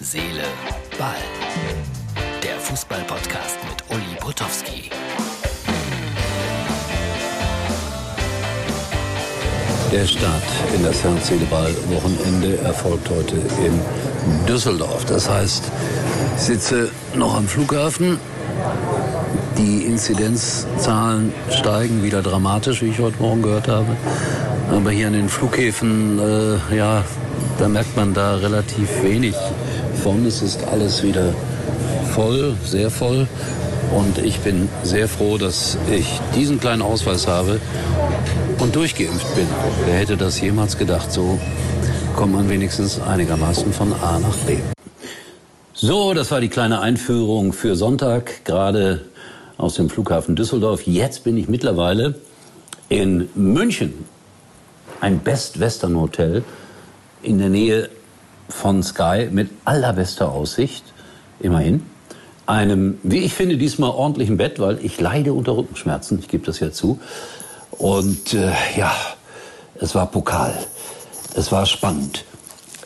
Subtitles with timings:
[0.00, 0.44] Seele,
[0.96, 1.16] Ball.
[2.40, 4.90] Der Fußball-Podcast mit Uli Potowski.
[9.90, 10.42] Der Start
[10.72, 13.34] in das Herz-Seele-Ball-Wochenende erfolgt heute
[13.64, 15.04] in Düsseldorf.
[15.06, 15.64] Das heißt,
[16.36, 18.20] ich sitze noch am Flughafen.
[19.56, 23.96] Die Inzidenzzahlen steigen wieder dramatisch, wie ich heute Morgen gehört habe.
[24.70, 26.20] Aber hier an den Flughäfen,
[26.70, 27.02] äh, ja,
[27.58, 29.34] da merkt man da relativ wenig
[30.08, 30.24] von.
[30.24, 31.34] Es ist alles wieder
[32.14, 33.28] voll, sehr voll.
[33.94, 37.60] Und ich bin sehr froh, dass ich diesen kleinen Ausweis habe
[38.58, 39.46] und durchgeimpft bin.
[39.84, 41.12] Wer hätte das jemals gedacht?
[41.12, 41.38] So
[42.16, 44.56] kommt man wenigstens einigermaßen von A nach B.
[45.74, 49.02] So, das war die kleine Einführung für Sonntag, gerade
[49.58, 50.86] aus dem Flughafen Düsseldorf.
[50.86, 52.14] Jetzt bin ich mittlerweile
[52.88, 53.92] in München,
[55.02, 56.44] ein Best Western Hotel
[57.22, 57.90] in der Nähe
[58.48, 60.84] von Sky mit allerbester Aussicht,
[61.40, 61.84] immerhin.
[62.46, 66.60] Einem, wie ich finde, diesmal ordentlichen Bett, weil ich leide unter Rückenschmerzen, ich gebe das
[66.60, 66.98] ja zu.
[67.72, 68.92] Und äh, ja,
[69.80, 70.54] es war Pokal.
[71.34, 72.24] Es war spannend.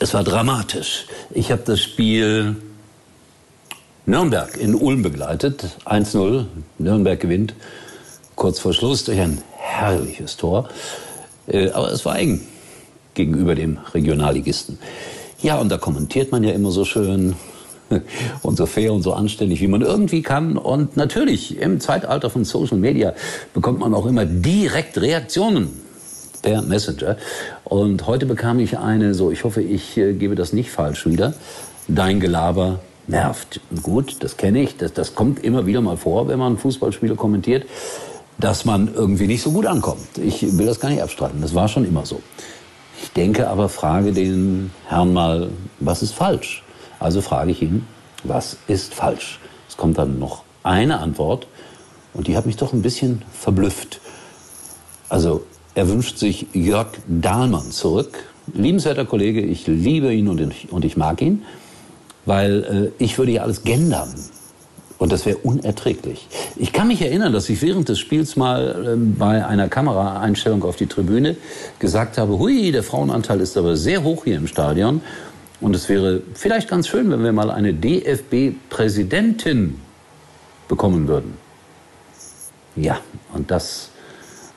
[0.00, 1.06] Es war dramatisch.
[1.30, 2.56] Ich habe das Spiel
[4.04, 5.64] Nürnberg in Ulm begleitet.
[5.84, 6.46] 1-0.
[6.78, 7.54] Nürnberg gewinnt
[8.34, 10.68] kurz vor Schluss durch ein herrliches Tor.
[11.46, 12.40] Äh, aber es war eng
[13.14, 14.78] gegenüber dem Regionalligisten.
[15.42, 17.34] Ja, und da kommentiert man ja immer so schön
[18.42, 20.56] und so fair und so anständig, wie man irgendwie kann.
[20.56, 23.12] Und natürlich, im Zeitalter von Social Media
[23.52, 25.70] bekommt man auch immer direkt Reaktionen
[26.42, 27.16] per Messenger.
[27.64, 31.34] Und heute bekam ich eine, so ich hoffe, ich äh, gebe das nicht falsch wieder.
[31.88, 33.60] Dein Gelaber nervt.
[33.82, 34.76] Gut, das kenne ich.
[34.76, 37.66] Das, das kommt immer wieder mal vor, wenn man Fußballspiele kommentiert,
[38.38, 40.18] dass man irgendwie nicht so gut ankommt.
[40.22, 41.40] Ich will das gar nicht abstreiten.
[41.42, 42.20] Das war schon immer so.
[43.16, 46.62] Denke aber, frage den Herrn mal, was ist falsch?
[46.98, 47.86] Also frage ich ihn,
[48.24, 49.38] was ist falsch?
[49.68, 51.46] Es kommt dann noch eine Antwort
[52.14, 54.00] und die hat mich doch ein bisschen verblüfft.
[55.08, 58.32] Also er wünscht sich Jörg Dahlmann zurück.
[58.54, 61.42] Liebenswerter Kollege, ich liebe ihn und ich, und ich mag ihn,
[62.24, 64.14] weil äh, ich würde ja alles gendern.
[65.02, 66.28] Und das wäre unerträglich.
[66.54, 70.76] Ich kann mich erinnern, dass ich während des Spiels mal ähm, bei einer Kameraeinstellung auf
[70.76, 71.34] die Tribüne
[71.80, 75.00] gesagt habe, hui, der Frauenanteil ist aber sehr hoch hier im Stadion.
[75.60, 79.80] Und es wäre vielleicht ganz schön, wenn wir mal eine DFB-Präsidentin
[80.68, 81.36] bekommen würden.
[82.76, 83.00] Ja,
[83.34, 83.90] und das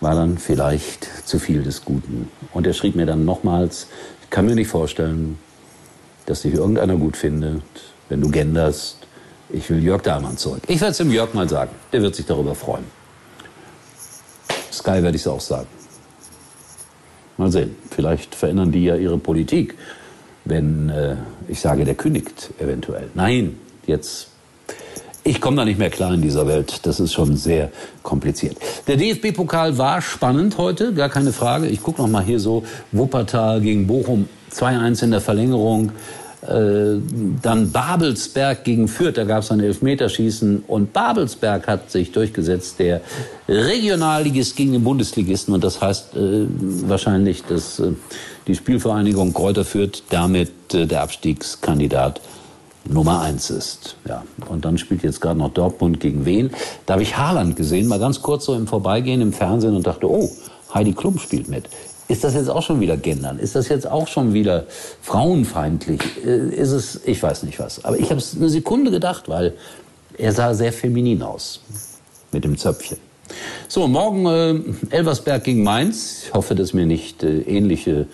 [0.00, 2.28] war dann vielleicht zu viel des Guten.
[2.52, 3.86] Und er schrieb mir dann nochmals,
[4.24, 5.38] ich kann mir nicht vorstellen,
[6.26, 7.62] dass dich irgendeiner gut findet,
[8.08, 9.02] wenn du genderst
[9.52, 10.62] ich will Jörg Dahlmann zurück.
[10.66, 11.70] Ich werde es dem Jörg mal sagen.
[11.92, 12.84] Der wird sich darüber freuen.
[14.72, 15.68] Sky werde ich es auch sagen.
[17.36, 17.76] Mal sehen.
[17.90, 19.76] Vielleicht verändern die ja ihre Politik,
[20.44, 21.16] wenn äh,
[21.48, 23.10] ich sage, der kündigt eventuell.
[23.14, 24.28] Nein, jetzt.
[25.24, 26.80] Ich komme da nicht mehr klar in dieser Welt.
[26.82, 27.70] Das ist schon sehr
[28.02, 28.56] kompliziert.
[28.88, 31.68] Der DFB-Pokal war spannend heute, gar keine Frage.
[31.68, 35.92] Ich gucke noch mal hier so Wuppertal gegen Bochum 2-1 in der Verlängerung.
[36.42, 36.98] Äh,
[37.40, 43.00] dann Babelsberg gegen Fürth, da gab es ein Elfmeterschießen und Babelsberg hat sich durchgesetzt, der
[43.48, 46.46] Regionalligist gegen den Bundesligisten und das heißt äh,
[46.88, 47.92] wahrscheinlich, dass äh,
[48.48, 52.20] die Spielvereinigung Kräuter Fürth damit äh, der Abstiegskandidat
[52.84, 53.94] Nummer eins ist.
[54.08, 54.24] Ja.
[54.48, 56.50] Und dann spielt jetzt gerade noch Dortmund gegen wen.
[56.86, 60.10] Da habe ich Haaland gesehen, mal ganz kurz so im Vorbeigehen im Fernsehen und dachte,
[60.10, 60.28] oh,
[60.74, 61.68] Heidi Klum spielt mit.
[62.12, 63.38] Ist das jetzt auch schon wieder gendern?
[63.38, 64.66] Ist das jetzt auch schon wieder
[65.00, 66.02] frauenfeindlich?
[66.22, 67.82] Äh, ist es, ich weiß nicht was.
[67.86, 69.54] Aber ich habe es eine Sekunde gedacht, weil
[70.18, 71.60] er sah sehr feminin aus
[72.30, 72.98] mit dem Zöpfchen.
[73.66, 76.24] So, morgen äh, Elversberg gegen Mainz.
[76.26, 78.04] Ich hoffe, dass mir nicht äh, ähnliche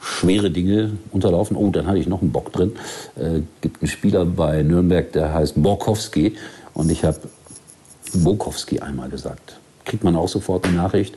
[0.00, 1.56] schwere Dinge unterlaufen.
[1.56, 2.72] Oh, dann hatte ich noch einen Bock drin.
[3.14, 6.34] Äh, gibt einen Spieler bei Nürnberg, der heißt Borkowski.
[6.72, 7.20] Und ich habe
[8.14, 9.60] Bokowski einmal gesagt.
[9.84, 11.16] Kriegt man auch sofort eine Nachricht.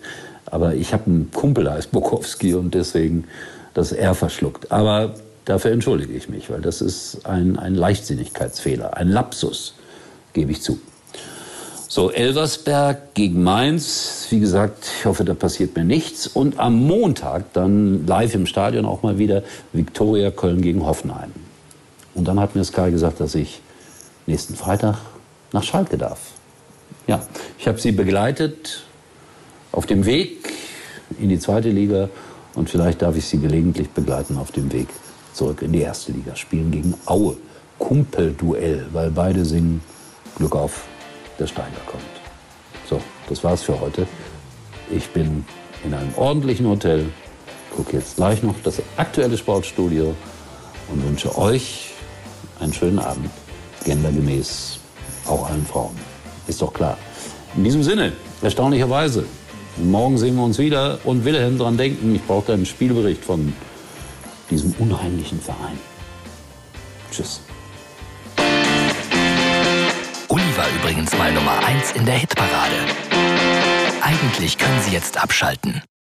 [0.49, 3.25] Aber ich habe einen Kumpel, der heißt Bukowski und deswegen
[3.73, 4.71] das R verschluckt.
[4.71, 5.13] Aber
[5.45, 9.75] dafür entschuldige ich mich, weil das ist ein, ein Leichtsinnigkeitsfehler, ein Lapsus,
[10.33, 10.79] gebe ich zu.
[11.89, 14.27] So, Elversberg gegen Mainz.
[14.29, 16.27] Wie gesagt, ich hoffe, da passiert mir nichts.
[16.27, 19.41] Und am Montag dann live im Stadion auch mal wieder
[19.71, 21.31] Viktoria Köln gegen Hoffenheim.
[22.13, 23.61] Und dann hat mir Sky gesagt, dass ich
[24.25, 24.97] nächsten Freitag
[25.53, 26.19] nach Schalke darf.
[27.07, 27.21] Ja,
[27.57, 28.83] ich habe sie begleitet
[29.77, 30.51] auf dem Weg
[31.19, 32.09] in die zweite Liga
[32.55, 34.87] und vielleicht darf ich sie gelegentlich begleiten auf dem Weg
[35.33, 36.35] zurück in die erste Liga.
[36.35, 37.37] Spielen gegen Aue.
[37.77, 39.81] Kumpelduell, weil beide singen
[40.35, 40.85] Glück auf,
[41.37, 42.03] der Steiger kommt.
[42.89, 44.07] So, das war's für heute.
[44.89, 45.45] Ich bin
[45.85, 47.05] in einem ordentlichen Hotel,
[47.75, 50.15] gucke jetzt gleich noch das aktuelle Sportstudio
[50.91, 51.91] und wünsche euch
[52.59, 53.29] einen schönen Abend.
[53.85, 54.79] Gendergemäß
[55.27, 55.95] auch allen Frauen.
[56.47, 56.97] Ist doch klar.
[57.55, 59.23] In diesem Sinne, erstaunlicherweise,
[59.83, 63.53] morgen sehen wir uns wieder und Wilhelm dran denken, ich brauche einen Spielbericht von
[64.49, 65.77] diesem unheimlichen Verein.
[67.11, 67.41] Tschüss.
[70.29, 72.75] Uli war übrigens mal Nummer 1 in der Hitparade.
[74.01, 75.81] Eigentlich können Sie jetzt abschalten.